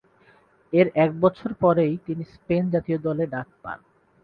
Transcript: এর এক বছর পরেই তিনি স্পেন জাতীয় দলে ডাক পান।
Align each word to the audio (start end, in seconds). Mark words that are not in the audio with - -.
এর 0.73 0.87
এক 0.95 1.11
বছর 1.19 1.49
পরেই 1.61 1.93
তিনি 2.05 2.23
স্পেন 2.33 2.63
জাতীয় 2.73 2.97
দলে 2.97 3.25
ডাক 3.33 3.47
পান। 3.63 3.79